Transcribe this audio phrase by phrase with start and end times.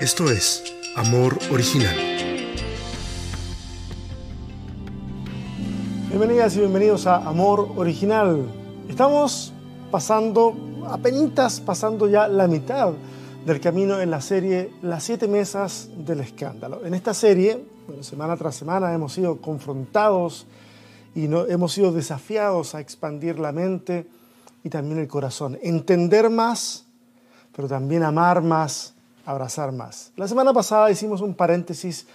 [0.00, 0.64] Esto es
[0.96, 1.94] Amor Original.
[6.08, 8.46] Bienvenidas y bienvenidos a Amor Original.
[8.88, 9.52] Estamos
[9.90, 10.56] pasando,
[10.88, 12.94] apenas pasando ya la mitad
[13.44, 16.86] del camino en la serie Las siete mesas del escándalo.
[16.86, 17.62] En esta serie,
[18.00, 20.46] semana tras semana, hemos sido confrontados
[21.14, 24.06] y no, hemos sido desafiados a expandir la mente
[24.62, 26.86] y también el corazón, entender más,
[27.54, 28.93] pero también amar más,
[29.26, 30.12] abrazar más.
[30.16, 32.06] La semana pasada hicimos un paréntesis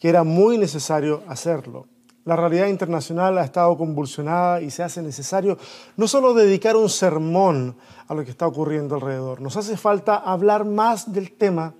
[0.00, 1.86] que era muy necesario hacerlo.
[2.24, 5.56] La realidad internacional ha estado convulsionada y se hace necesario
[5.96, 7.76] no solo dedicar un sermón
[8.06, 11.74] a lo que está ocurriendo alrededor, nos hace falta hablar más del tema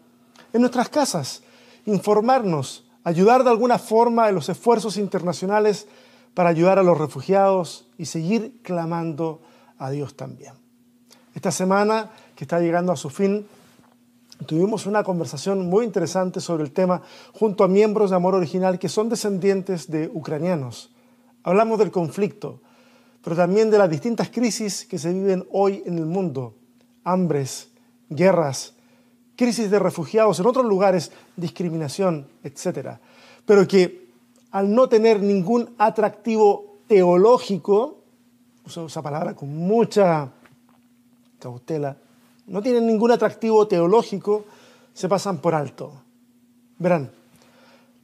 [0.52, 1.42] en nuestras casas,
[1.84, 5.86] informarnos, ayudar de alguna forma en los esfuerzos internacionales
[6.34, 9.42] para ayudar a los refugiados y seguir clamando
[9.78, 10.54] a Dios también.
[11.34, 13.46] Esta semana que está llegando a su fin,
[14.46, 17.02] tuvimos una conversación muy interesante sobre el tema
[17.32, 20.90] junto a miembros de Amor Original que son descendientes de ucranianos.
[21.42, 22.60] Hablamos del conflicto,
[23.22, 26.54] pero también de las distintas crisis que se viven hoy en el mundo,
[27.04, 27.68] hambres,
[28.08, 28.74] guerras,
[29.36, 32.98] crisis de refugiados en otros lugares, discriminación, etc.
[33.44, 34.08] Pero que
[34.50, 37.98] al no tener ningún atractivo teológico,
[38.64, 40.30] uso esa palabra con mucha
[41.38, 41.96] cautela,
[42.48, 44.44] no tienen ningún atractivo teológico,
[44.92, 45.92] se pasan por alto.
[46.78, 47.10] Verán,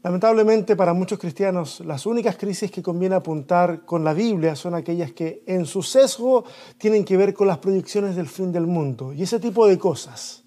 [0.03, 5.13] lamentablemente para muchos cristianos las únicas crisis que conviene apuntar con la Biblia son aquellas
[5.13, 6.45] que en su sesgo
[6.79, 10.43] tienen que ver con las proyecciones del fin del mundo y ese tipo de cosas.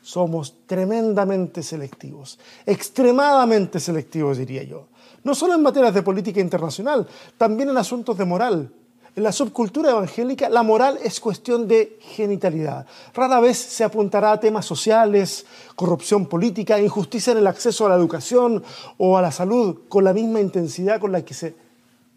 [0.00, 4.88] Somos tremendamente selectivos, extremadamente selectivos diría yo.
[5.24, 8.70] No solo en materias de política internacional, también en asuntos de moral.
[9.16, 12.84] En la subcultura evangélica, la moral es cuestión de genitalidad.
[13.14, 17.94] Rara vez se apuntará a temas sociales, corrupción política, injusticia en el acceso a la
[17.94, 18.64] educación
[18.98, 21.54] o a la salud con la misma intensidad con la que se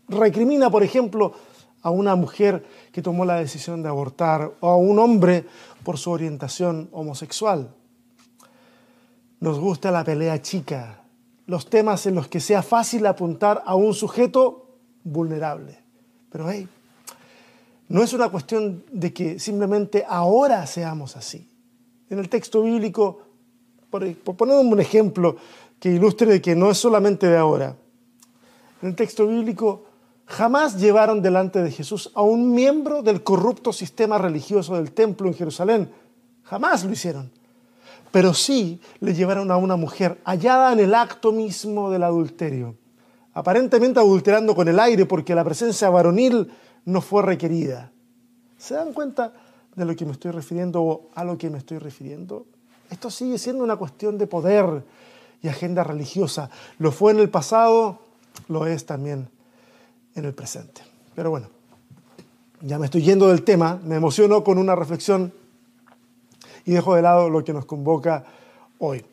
[0.08, 1.34] recrimina, por ejemplo,
[1.84, 5.46] a una mujer que tomó la decisión de abortar o a un hombre
[5.84, 7.70] por su orientación homosexual.
[9.40, 11.04] Nos gusta la pelea chica,
[11.46, 14.66] los temas en los que sea fácil apuntar a un sujeto
[15.04, 15.78] vulnerable.
[16.32, 16.68] Pero hey,
[17.90, 21.50] no es una cuestión de que simplemente ahora seamos así.
[22.10, 23.22] En el texto bíblico,
[23.90, 25.38] por, poner un ejemplo
[25.80, 27.76] que ilustre de que no es solamente de ahora,
[28.82, 29.86] en el texto bíblico
[30.26, 35.34] jamás llevaron delante de Jesús a un miembro del corrupto sistema religioso del templo en
[35.34, 35.90] Jerusalén.
[36.44, 37.32] Jamás lo hicieron.
[38.12, 42.76] Pero sí le llevaron a una mujer hallada en el acto mismo del adulterio,
[43.34, 46.52] aparentemente adulterando con el aire porque la presencia varonil
[46.88, 47.92] no fue requerida.
[48.58, 49.34] ¿Se dan cuenta
[49.76, 52.46] de lo que me estoy refiriendo o a lo que me estoy refiriendo?
[52.90, 54.84] Esto sigue siendo una cuestión de poder
[55.42, 56.50] y agenda religiosa.
[56.80, 58.00] Lo fue en el pasado,
[58.48, 59.28] lo es también
[60.16, 60.82] en el presente.
[61.14, 61.48] Pero bueno,
[62.62, 65.34] ya me estoy yendo del tema, me emociono con una reflexión
[66.64, 68.24] y dejo de lado lo que nos convoca
[68.80, 69.04] hoy.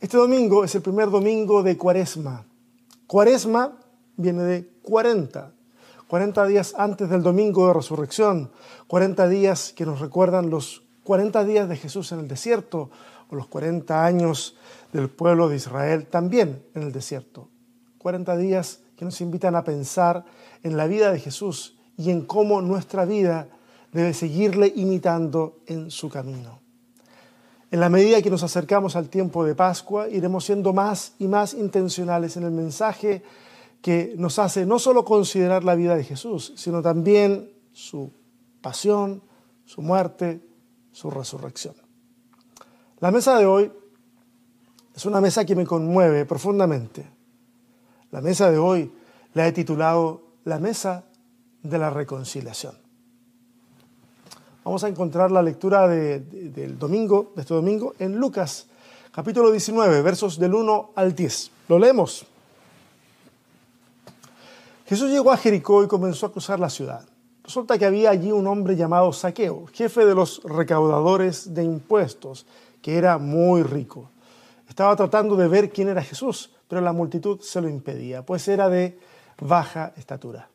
[0.00, 2.44] Este domingo es el primer domingo de Cuaresma.
[3.06, 3.78] Cuaresma
[4.16, 5.52] viene de 40,
[6.10, 8.50] 40 días antes del domingo de resurrección,
[8.88, 12.90] 40 días que nos recuerdan los 40 días de Jesús en el desierto
[13.28, 14.56] o los 40 años
[14.92, 17.48] del pueblo de Israel también en el desierto.
[17.98, 20.24] 40 días que nos invitan a pensar
[20.64, 23.46] en la vida de Jesús y en cómo nuestra vida
[23.92, 26.58] debe seguirle imitando en su camino.
[27.70, 31.54] En la medida que nos acercamos al tiempo de Pascua, iremos siendo más y más
[31.54, 33.22] intencionales en el mensaje
[33.82, 38.12] que nos hace no solo considerar la vida de Jesús, sino también su
[38.60, 39.22] pasión,
[39.64, 40.42] su muerte,
[40.92, 41.74] su resurrección.
[42.98, 43.72] La mesa de hoy
[44.94, 47.06] es una mesa que me conmueve profundamente.
[48.10, 48.92] La mesa de hoy
[49.32, 51.04] la he titulado La mesa
[51.62, 52.74] de la reconciliación.
[54.64, 58.66] Vamos a encontrar la lectura del domingo, de este domingo, en Lucas,
[59.10, 61.50] capítulo 19, versos del 1 al 10.
[61.68, 62.26] Lo leemos.
[64.90, 67.08] Jesús llegó a Jericó y comenzó a cruzar la ciudad.
[67.44, 72.44] Resulta que había allí un hombre llamado Saqueo, jefe de los recaudadores de impuestos,
[72.82, 74.10] que era muy rico.
[74.68, 78.68] Estaba tratando de ver quién era Jesús, pero la multitud se lo impedía, pues era
[78.68, 78.98] de
[79.40, 80.48] baja estatura.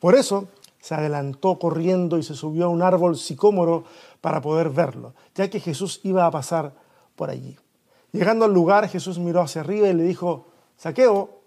[0.00, 0.48] Por eso
[0.82, 3.84] se adelantó corriendo y se subió a un árbol sicómoro
[4.20, 6.74] para poder verlo, ya que Jesús iba a pasar
[7.16, 7.56] por allí.
[8.12, 10.44] Llegando al lugar, Jesús miró hacia arriba y le dijo,
[10.76, 11.37] Saqueo,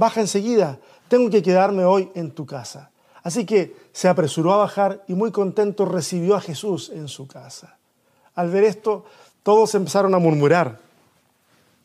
[0.00, 2.90] baja enseguida, tengo que quedarme hoy en tu casa.
[3.22, 7.76] Así que se apresuró a bajar y muy contento recibió a Jesús en su casa.
[8.34, 9.04] Al ver esto,
[9.42, 10.80] todos empezaron a murmurar.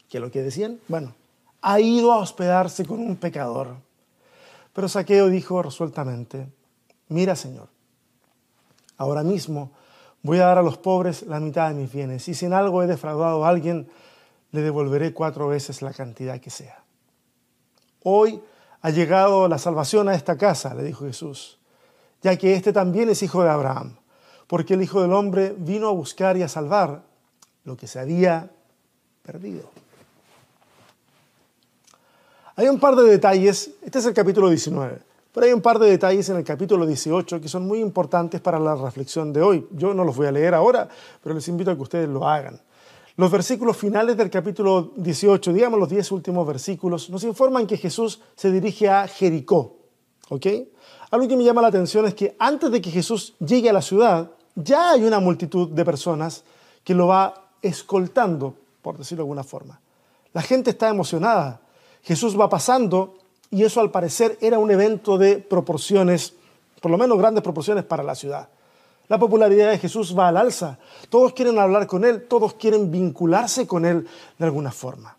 [0.10, 0.80] ¿Qué lo que decían?
[0.88, 1.14] Bueno,
[1.62, 3.76] ha ido a hospedarse con un pecador.
[4.72, 6.48] Pero Saqueo dijo resueltamente,
[7.10, 7.68] mira Señor,
[8.98, 9.72] ahora mismo
[10.22, 12.82] voy a dar a los pobres la mitad de mis bienes y si en algo
[12.82, 13.90] he defraudado a alguien,
[14.52, 16.85] le devolveré cuatro veces la cantidad que sea.
[18.08, 18.40] Hoy
[18.84, 21.58] ha llegado la salvación a esta casa, le dijo Jesús,
[22.22, 23.96] ya que este también es hijo de Abraham,
[24.46, 27.02] porque el Hijo del Hombre vino a buscar y a salvar
[27.64, 28.52] lo que se había
[29.24, 29.64] perdido.
[32.56, 35.00] Hay un par de detalles, este es el capítulo 19,
[35.34, 38.60] pero hay un par de detalles en el capítulo 18 que son muy importantes para
[38.60, 39.68] la reflexión de hoy.
[39.72, 40.88] Yo no los voy a leer ahora,
[41.24, 42.62] pero les invito a que ustedes lo hagan.
[43.18, 48.20] Los versículos finales del capítulo 18, digamos los 10 últimos versículos, nos informan que Jesús
[48.36, 49.78] se dirige a Jericó.
[50.30, 50.48] ¿Ok?
[51.12, 53.82] Algo que me llama la atención es que antes de que Jesús llegue a la
[53.82, 56.44] ciudad, ya hay una multitud de personas
[56.84, 59.80] que lo va escoltando, por decirlo de alguna forma.
[60.34, 61.62] La gente está emocionada.
[62.04, 63.16] Jesús va pasando
[63.50, 66.34] y eso al parecer era un evento de proporciones,
[66.82, 68.50] por lo menos grandes proporciones para la ciudad.
[69.08, 70.80] La popularidad de Jesús va al alza.
[71.10, 74.08] Todos quieren hablar con Él, todos quieren vincularse con Él
[74.38, 75.16] de alguna forma.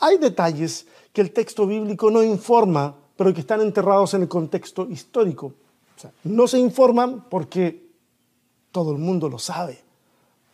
[0.00, 4.86] Hay detalles que el texto bíblico no informa, pero que están enterrados en el contexto
[4.88, 5.54] histórico.
[6.24, 7.86] no se informan porque
[8.70, 9.78] todo el mundo lo sabe.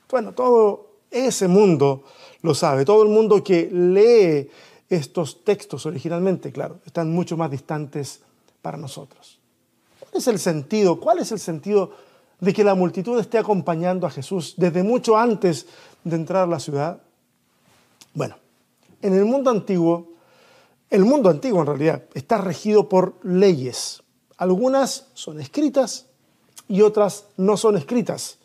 [0.09, 2.05] Bueno, todo ese mundo
[2.43, 2.85] lo sabe.
[2.85, 4.49] Todo el mundo que lee
[4.89, 8.21] estos textos originalmente, claro, están mucho más distantes
[8.61, 9.41] para nosotros.
[9.99, 11.01] ¿Cuál es el sentido?
[11.01, 11.91] ¿Cuál es el sentido
[12.43, 15.67] de que la multitud esté acompañando a Jesús desde mucho antes
[16.03, 17.01] de entrar a la ciudad?
[18.15, 18.35] Bueno,
[19.01, 20.09] en el mundo antiguo,
[20.91, 24.03] el mundo antiguo en realidad está regido por leyes.
[24.39, 26.07] Algunas son escritas
[26.67, 28.39] y otras no son escritas.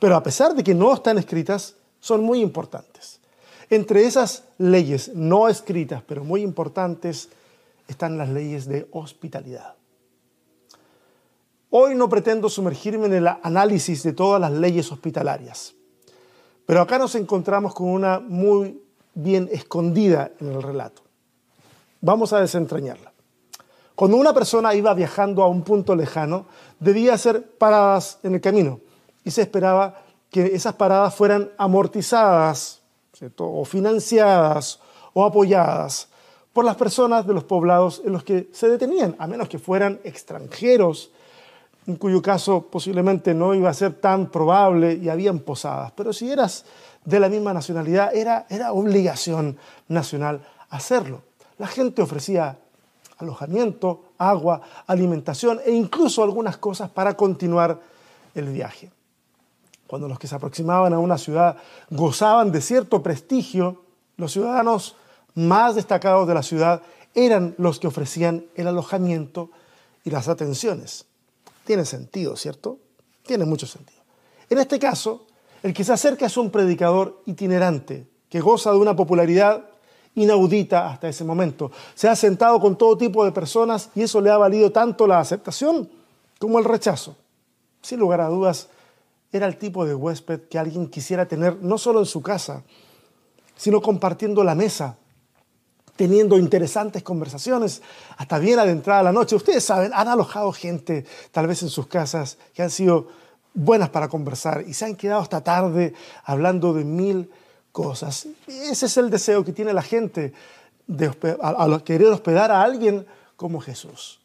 [0.00, 3.20] Pero a pesar de que no están escritas, son muy importantes.
[3.70, 7.28] Entre esas leyes no escritas, pero muy importantes,
[7.86, 9.77] están las leyes de hospitalidad.
[11.70, 15.74] Hoy no pretendo sumergirme en el análisis de todas las leyes hospitalarias,
[16.64, 18.82] pero acá nos encontramos con una muy
[19.12, 21.02] bien escondida en el relato.
[22.00, 23.12] Vamos a desentrañarla.
[23.94, 26.46] Cuando una persona iba viajando a un punto lejano,
[26.80, 28.80] debía hacer paradas en el camino
[29.22, 32.80] y se esperaba que esas paradas fueran amortizadas
[33.36, 34.80] o financiadas
[35.12, 36.08] o apoyadas
[36.54, 40.00] por las personas de los poblados en los que se detenían, a menos que fueran
[40.02, 41.10] extranjeros
[41.88, 45.90] en cuyo caso posiblemente no iba a ser tan probable y habían posadas.
[45.96, 46.66] Pero si eras
[47.02, 49.56] de la misma nacionalidad, era, era obligación
[49.88, 51.22] nacional hacerlo.
[51.56, 52.58] La gente ofrecía
[53.16, 57.80] alojamiento, agua, alimentación e incluso algunas cosas para continuar
[58.34, 58.90] el viaje.
[59.86, 61.56] Cuando los que se aproximaban a una ciudad
[61.88, 63.82] gozaban de cierto prestigio,
[64.18, 64.94] los ciudadanos
[65.34, 66.82] más destacados de la ciudad
[67.14, 69.50] eran los que ofrecían el alojamiento
[70.04, 71.07] y las atenciones.
[71.68, 72.78] Tiene sentido, ¿cierto?
[73.22, 74.00] Tiene mucho sentido.
[74.48, 75.26] En este caso,
[75.62, 79.66] el que se acerca es un predicador itinerante que goza de una popularidad
[80.14, 81.70] inaudita hasta ese momento.
[81.94, 85.20] Se ha sentado con todo tipo de personas y eso le ha valido tanto la
[85.20, 85.90] aceptación
[86.38, 87.16] como el rechazo.
[87.82, 88.68] Sin lugar a dudas,
[89.30, 92.64] era el tipo de huésped que alguien quisiera tener no solo en su casa,
[93.56, 94.96] sino compartiendo la mesa
[95.98, 97.82] teniendo interesantes conversaciones
[98.16, 99.34] hasta bien adentrada la noche.
[99.34, 103.08] Ustedes saben, han alojado gente tal vez en sus casas que han sido
[103.52, 105.92] buenas para conversar y se han quedado hasta tarde
[106.24, 107.28] hablando de mil
[107.72, 108.28] cosas.
[108.46, 110.32] Ese es el deseo que tiene la gente
[110.86, 111.10] de
[111.84, 114.20] querer hospedar a alguien como Jesús.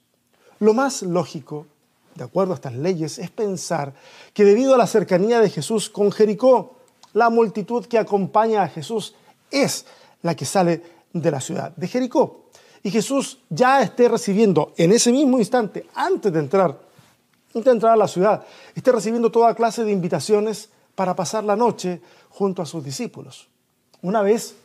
[0.59, 1.65] Lo más lógico,
[2.13, 3.93] de acuerdo a estas leyes, es pensar
[4.35, 6.75] que debido a la cercanía de Jesús con Jericó,
[7.13, 9.15] la multitud que acompaña a Jesús
[9.49, 9.87] es
[10.21, 10.81] la que sale
[11.13, 12.45] de la ciudad de Jericó.
[12.81, 16.77] Y Jesús ya esté recibiendo en ese mismo instante, antes de entrar,
[17.47, 18.43] antes de entrar a la ciudad,
[18.75, 23.47] esté recibiendo toda clase de invitaciones para pasar la noche junto a sus discípulos.
[24.01, 24.55] Una vez,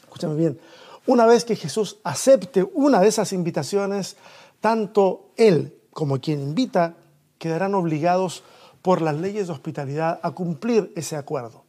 [0.00, 0.58] escúchame bien,
[1.06, 4.16] una vez que Jesús acepte una de esas invitaciones,
[4.60, 6.96] tanto él como quien invita
[7.38, 8.42] quedarán obligados
[8.82, 11.67] por las leyes de hospitalidad a cumplir ese acuerdo.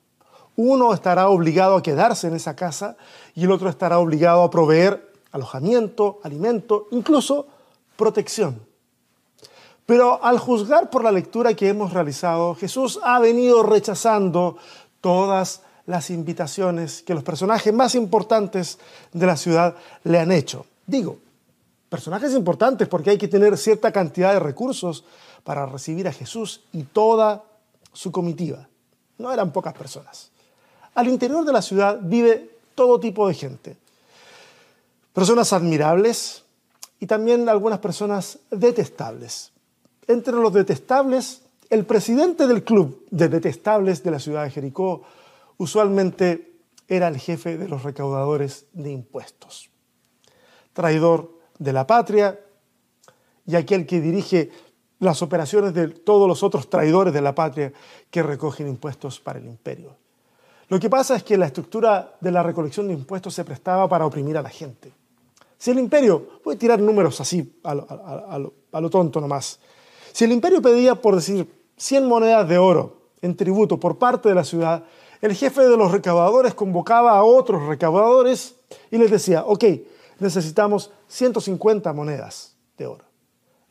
[0.62, 2.98] Uno estará obligado a quedarse en esa casa
[3.34, 7.48] y el otro estará obligado a proveer alojamiento, alimento, incluso
[7.96, 8.60] protección.
[9.86, 14.58] Pero al juzgar por la lectura que hemos realizado, Jesús ha venido rechazando
[15.00, 18.80] todas las invitaciones que los personajes más importantes
[19.14, 20.66] de la ciudad le han hecho.
[20.86, 21.20] Digo,
[21.88, 25.06] personajes importantes porque hay que tener cierta cantidad de recursos
[25.46, 27.46] para recibir a Jesús y toda
[27.94, 28.68] su comitiva.
[29.18, 30.32] No eran pocas personas.
[31.00, 33.78] Al interior de la ciudad vive todo tipo de gente.
[35.14, 36.44] Personas admirables
[37.00, 39.54] y también algunas personas detestables.
[40.08, 45.04] Entre los detestables, el presidente del club de detestables de la ciudad de Jericó
[45.56, 46.58] usualmente
[46.90, 49.70] era el jefe de los recaudadores de impuestos.
[50.74, 52.38] Traidor de la patria
[53.48, 54.52] y aquel que dirige
[55.00, 57.72] las operaciones de todos los otros traidores de la patria
[58.12, 59.96] que recogen impuestos para el imperio.
[60.70, 64.06] Lo que pasa es que la estructura de la recolección de impuestos se prestaba para
[64.06, 64.94] oprimir a la gente.
[65.58, 69.60] Si el imperio, voy a tirar números así a lo, tonto nomás,
[70.14, 74.36] si el imperio pedía, por decir, 100 monedas de oro en tributo por parte de
[74.36, 74.84] la ciudad,
[75.22, 78.56] el jefe de los recaudadores convocaba a otros recaudadores
[78.92, 79.66] y les decía, ok,
[80.20, 83.06] necesitamos 150 monedas de oro.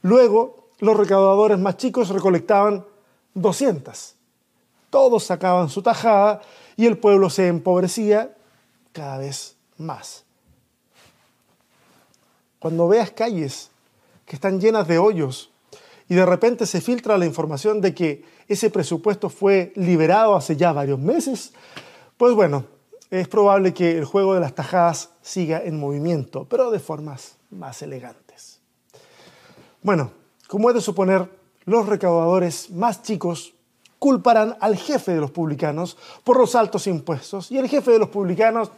[0.03, 2.85] Luego, los recaudadores más chicos recolectaban
[3.35, 4.15] 200.
[4.91, 6.41] Todos sacaban su tajada
[6.79, 8.37] y el pueblo se empobrecía
[8.93, 10.25] cada vez más.
[12.61, 13.71] Cuando veas calles
[14.25, 15.51] que están llenas de hoyos
[16.09, 20.73] y de repente se filtra la información de que ese presupuesto fue liberado hace ya
[20.73, 21.53] varios meses,
[22.17, 22.65] pues bueno,
[23.11, 27.83] es probable que el juego de las tajadas siga en movimiento, pero de formas más
[27.83, 28.61] elegantes.
[29.83, 30.13] Bueno,
[30.47, 31.29] como es de suponer,
[31.65, 33.55] los recaudadores más chicos
[33.99, 38.09] culparán al jefe de los publicanos por los altos impuestos y el jefe de los
[38.09, 38.71] publicanos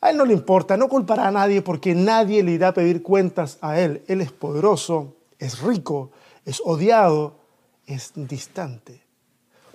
[0.00, 3.02] a él no le importa, no culpará a nadie porque nadie le irá a pedir
[3.02, 4.02] cuentas a él.
[4.06, 6.10] Él es poderoso, es rico,
[6.44, 7.36] es odiado,
[7.86, 9.00] es distante.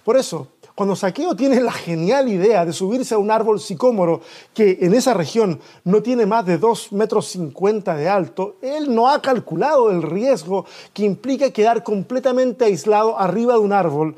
[0.04, 4.22] Por eso, cuando Saqueo tiene la genial idea de subirse a un árbol sicómoro
[4.54, 9.10] que en esa región no tiene más de 2 metros 50 de alto, él no
[9.10, 14.16] ha calculado el riesgo que implica quedar completamente aislado arriba de un árbol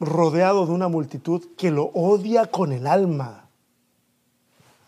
[0.00, 3.48] rodeado de una multitud que lo odia con el alma.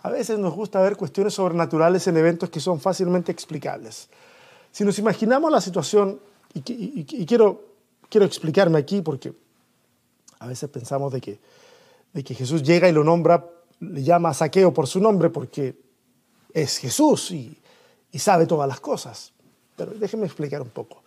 [0.02, 4.08] A veces nos gusta ver cuestiones sobrenaturales en eventos que son fácilmente explicables.
[4.70, 6.20] Si nos imaginamos la situación,
[6.54, 7.64] y, quiero,
[8.08, 9.32] quiero explicarme aquí porque
[10.38, 11.40] a veces pensamos de que,
[12.12, 13.44] de que Jesús llega y lo nombra,
[13.80, 15.76] le llama a Saqueo por su nombre porque
[16.52, 17.58] es Jesús y,
[18.18, 19.32] sabe todas las cosas.
[19.76, 21.02] Pero déjenme explicar un poco.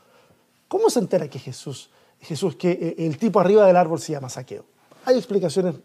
[0.68, 1.90] ¿Cómo se entera que Jesús,
[2.22, 4.66] Jesús, que eh, el tipo arriba del árbol se llama Saqueo?
[5.06, 5.76] Hay explicaciones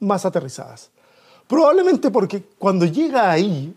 [0.00, 0.90] más aterrizadas.
[1.46, 3.74] Probablemente porque cuando llega ahí,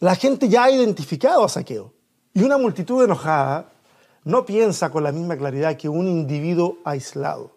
[0.00, 1.92] la gente ya ha identificado a Saqueo.
[2.32, 3.70] Y una multitud enojada
[4.24, 7.52] no piensa con la misma claridad que un individuo aislado.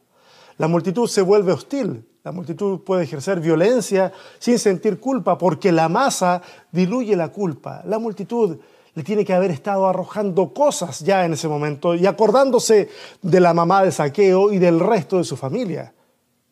[0.58, 5.90] La multitud se vuelve hostil, la multitud puede ejercer violencia sin sentir culpa porque la
[5.90, 6.42] masa
[6.72, 7.82] diluye la culpa.
[7.86, 8.58] La multitud
[8.94, 12.90] le tiene que haber estado arrojando cosas ya en ese momento y acordándose
[13.22, 15.94] de la mamá de Saqueo y del resto de su familia.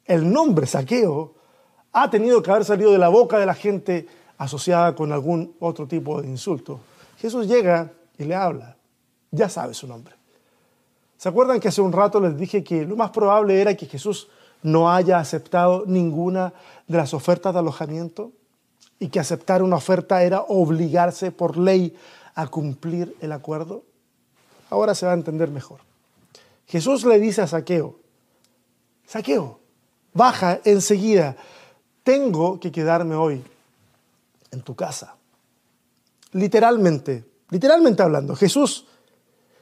[0.06, 1.34] El nombre Saqueo
[1.92, 5.88] ha tenido que haber salido de la boca de la gente asociada con algún otro
[5.88, 6.80] tipo de insulto.
[7.18, 8.78] Jesús llega y le habla
[9.32, 10.16] ya sabe su nombre.
[11.18, 14.30] ¿Se acuerdan que hace un rato les dije que lo más probable era que Jesús
[14.64, 16.54] no haya aceptado ninguna
[16.88, 18.32] de las ofertas de alojamiento?
[19.02, 21.96] Y que aceptar una oferta era obligarse por ley
[22.40, 23.84] a cumplir el acuerdo.
[24.70, 25.82] Ahora se va a entender mejor.
[26.68, 28.00] Jesús le dice a Saqueo,
[29.06, 29.60] Saqueo,
[30.14, 31.36] baja enseguida,
[32.04, 33.44] tengo que quedarme hoy
[34.52, 35.16] en tu casa.
[36.32, 38.86] Literalmente, literalmente hablando, Jesús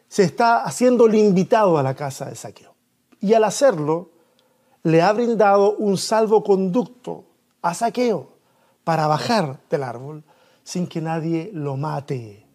[0.07, 2.75] se está haciendo el invitado a la casa de Saqueo.
[3.21, 4.11] Y al hacerlo,
[4.83, 7.25] le ha brindado un salvoconducto
[7.61, 8.33] a Saqueo
[8.83, 10.23] para bajar del árbol
[10.63, 12.46] sin que nadie lo mate,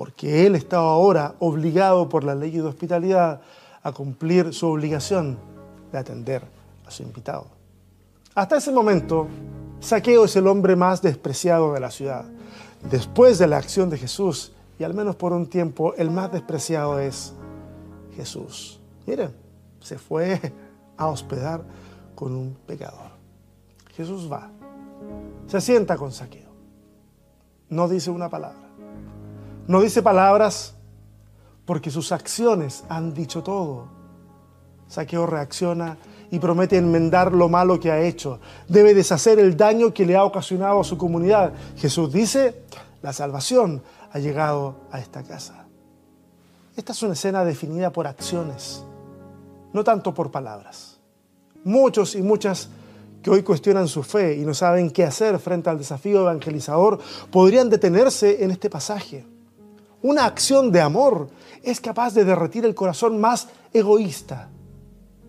[0.00, 3.42] porque él estaba ahora obligado por la ley de hospitalidad
[3.82, 5.38] a cumplir su obligación
[5.92, 6.42] de atender
[6.86, 7.48] a su invitado.
[8.34, 9.28] Hasta ese momento,
[9.78, 12.24] Saqueo es el hombre más despreciado de la ciudad.
[12.90, 16.98] Después de la acción de Jesús, y al menos por un tiempo el más despreciado
[16.98, 17.34] es
[18.16, 18.80] Jesús.
[19.06, 19.34] Miren,
[19.80, 20.40] se fue
[20.96, 21.62] a hospedar
[22.14, 23.10] con un pecador.
[23.94, 24.50] Jesús va,
[25.46, 26.48] se sienta con Saqueo,
[27.68, 28.69] no dice una palabra,
[29.70, 30.74] no dice palabras
[31.64, 33.86] porque sus acciones han dicho todo.
[34.88, 35.96] Saqueo reacciona
[36.28, 38.40] y promete enmendar lo malo que ha hecho.
[38.66, 41.52] Debe deshacer el daño que le ha ocasionado a su comunidad.
[41.76, 42.64] Jesús dice,
[43.00, 45.66] la salvación ha llegado a esta casa.
[46.76, 48.82] Esta es una escena definida por acciones,
[49.72, 50.98] no tanto por palabras.
[51.62, 52.70] Muchos y muchas
[53.22, 56.98] que hoy cuestionan su fe y no saben qué hacer frente al desafío evangelizador
[57.30, 59.24] podrían detenerse en este pasaje.
[60.02, 61.28] Una acción de amor
[61.62, 64.48] es capaz de derretir el corazón más egoísta.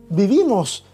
[0.09, 0.85] Vivimos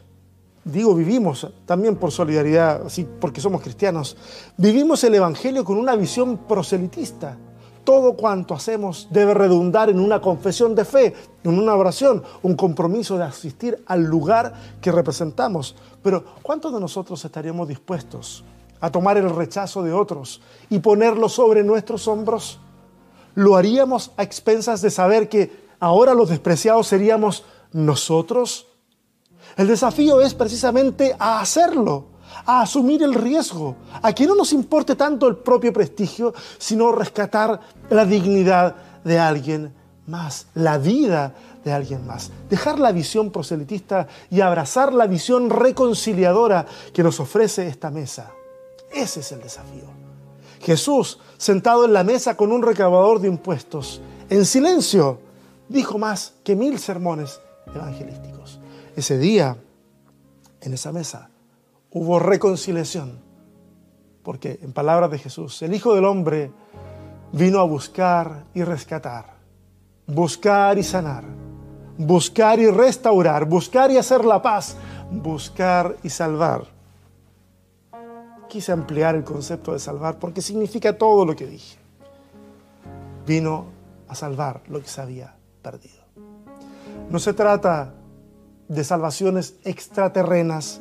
[0.72, 4.18] digo vivimos también por solidaridad, así porque somos cristianos,
[4.58, 7.38] vivimos el Evangelio con una visión proselitista.
[7.84, 11.14] Todo cuanto hacemos debe redundar en una confesión de fe,
[11.46, 15.74] en una oración, un compromiso de asistir al lugar que representamos.
[16.04, 18.44] Pero ¿cuántos de nosotros estaríamos dispuestos
[18.82, 22.60] a tomar el rechazo de otros y ponerlo sobre nuestros hombros?
[23.38, 28.66] ¿Lo haríamos a expensas de saber que ahora los despreciados seríamos nosotros?
[29.56, 32.06] El desafío es precisamente a hacerlo,
[32.48, 37.60] a asumir el riesgo, a que no nos importe tanto el propio prestigio, sino rescatar
[37.92, 39.72] la dignidad de alguien
[40.08, 42.32] más, la vida de alguien más.
[42.50, 48.32] Dejar la visión proselitista y abrazar la visión reconciliadora que nos ofrece esta mesa.
[48.92, 49.86] Ese es el desafío.
[50.60, 55.20] Jesús, sentado en la mesa con un recaudador de impuestos, en silencio,
[55.70, 57.40] dijo más que mil sermones
[57.74, 58.60] evangelísticos.
[58.96, 59.58] Ese día,
[60.62, 61.30] en esa mesa,
[61.92, 63.20] hubo reconciliación,
[64.24, 66.52] porque en palabras de Jesús, el Hijo del Hombre
[67.32, 69.38] vino a buscar y rescatar,
[70.08, 71.24] buscar y sanar,
[71.98, 74.76] buscar y restaurar, buscar y hacer la paz,
[75.12, 76.77] buscar y salvar.
[78.48, 81.78] Quise ampliar el concepto de salvar porque significa todo lo que dije.
[83.26, 83.66] Vino
[84.08, 86.04] a salvar lo que se había perdido.
[87.10, 87.94] No se trata
[88.68, 90.80] de salvaciones extraterrenas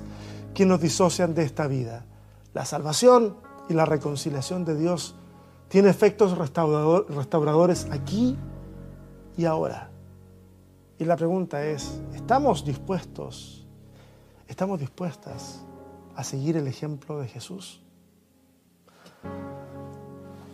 [0.54, 2.04] que nos disocian de esta vida.
[2.54, 3.36] La salvación
[3.68, 5.14] y la reconciliación de Dios
[5.68, 8.36] tiene efectos restauradores aquí
[9.36, 9.90] y ahora.
[10.98, 13.66] Y la pregunta es, ¿estamos dispuestos,
[14.48, 15.60] estamos dispuestas
[16.16, 17.82] a seguir el ejemplo de Jesús?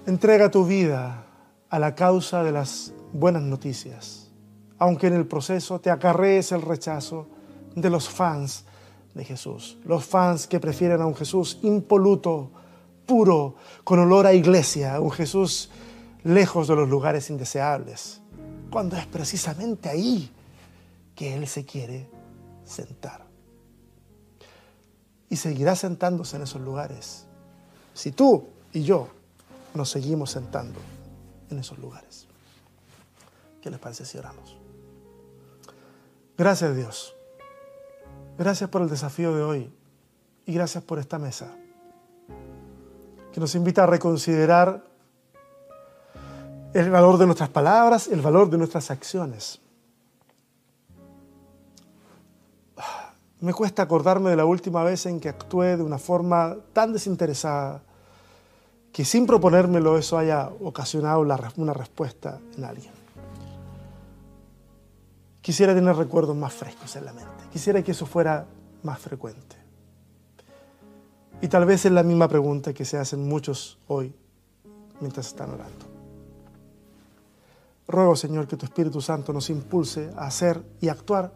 [0.06, 1.24] Entrega tu vida
[1.70, 4.22] a la causa de las buenas noticias
[4.82, 7.28] aunque en el proceso te acarrees el rechazo
[7.76, 8.64] de los fans
[9.14, 12.50] de Jesús, los fans que prefieren a un Jesús impoluto,
[13.06, 13.54] puro,
[13.84, 15.70] con olor a iglesia, un Jesús
[16.24, 18.22] lejos de los lugares indeseables,
[18.72, 20.28] cuando es precisamente ahí
[21.14, 22.08] que Él se quiere
[22.64, 23.31] sentar.
[25.32, 27.24] Y seguirá sentándose en esos lugares,
[27.94, 29.08] si tú y yo
[29.72, 30.78] nos seguimos sentando
[31.48, 32.26] en esos lugares.
[33.62, 34.58] ¿Qué les parece si oramos?
[36.36, 37.16] Gracias Dios.
[38.36, 39.72] Gracias por el desafío de hoy
[40.44, 41.56] y gracias por esta mesa
[43.32, 44.84] que nos invita a reconsiderar
[46.74, 49.62] el valor de nuestras palabras, el valor de nuestras acciones.
[53.42, 57.82] Me cuesta acordarme de la última vez en que actué de una forma tan desinteresada
[58.92, 61.26] que sin proponérmelo eso haya ocasionado
[61.56, 62.92] una respuesta en alguien.
[65.40, 67.30] Quisiera tener recuerdos más frescos en la mente.
[67.52, 68.46] Quisiera que eso fuera
[68.84, 69.56] más frecuente.
[71.40, 74.14] Y tal vez es la misma pregunta que se hacen muchos hoy
[75.00, 75.86] mientras están orando.
[77.88, 81.32] Ruego, Señor, que tu Espíritu Santo nos impulse a hacer y actuar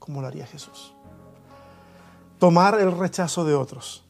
[0.00, 0.92] como lo haría Jesús.
[2.40, 4.02] Tomar el rechazo de otros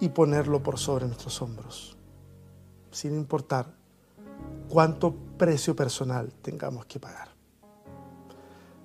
[0.00, 1.96] y ponerlo por sobre nuestros hombros,
[2.90, 3.72] sin importar
[4.68, 7.28] cuánto precio personal tengamos que pagar.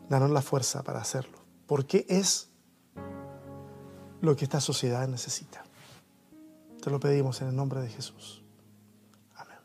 [0.08, 2.48] Danos la fuerza para hacerlo, porque es
[4.22, 5.66] lo que esta sociedad necesita.
[6.82, 8.44] Te lo pedimos en el nombre de Jesús.
[9.36, 9.58] Amén.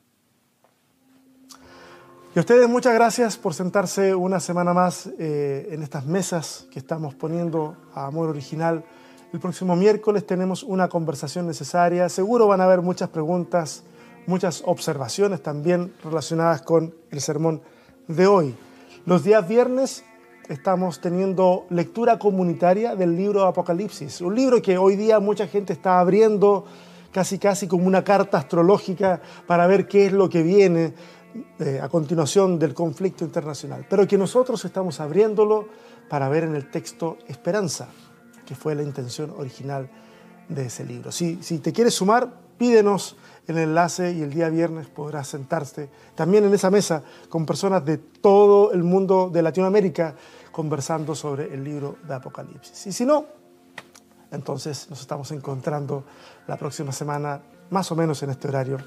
[2.34, 6.80] Y a ustedes muchas gracias por sentarse una semana más eh, en estas mesas que
[6.80, 8.84] estamos poniendo a Amor Original.
[9.32, 12.08] El próximo miércoles tenemos una conversación necesaria.
[12.08, 13.84] Seguro van a haber muchas preguntas,
[14.26, 17.62] muchas observaciones también relacionadas con el sermón
[18.08, 18.56] de hoy.
[19.06, 20.04] Los días viernes
[20.48, 26.00] estamos teniendo lectura comunitaria del libro Apocalipsis, un libro que hoy día mucha gente está
[26.00, 26.64] abriendo
[27.12, 30.92] casi casi como una carta astrológica para ver qué es lo que viene
[31.60, 35.68] eh, a continuación del conflicto internacional, pero que nosotros estamos abriéndolo
[36.08, 37.88] para ver en el texto esperanza,
[38.50, 39.88] que fue la intención original
[40.48, 41.12] de ese libro.
[41.12, 43.14] Si, si te quieres sumar, pídenos
[43.46, 47.98] el enlace y el día viernes podrás sentarte también en esa mesa con personas de
[47.98, 50.16] todo el mundo de Latinoamérica
[50.50, 52.88] conversando sobre el libro de Apocalipsis.
[52.88, 53.24] Y si no,
[54.32, 56.02] entonces nos estamos encontrando
[56.48, 58.78] la próxima semana, más o menos en este horario,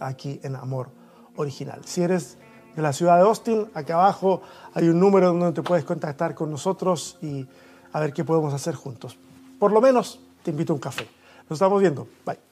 [0.00, 0.88] aquí en Amor
[1.36, 1.82] Original.
[1.84, 2.36] Si eres
[2.74, 4.42] de la ciudad de Austin, acá abajo
[4.74, 7.46] hay un número donde te puedes contactar con nosotros y
[7.92, 9.18] a ver qué podemos hacer juntos.
[9.58, 11.06] Por lo menos te invito a un café.
[11.48, 12.08] Nos estamos viendo.
[12.24, 12.51] Bye.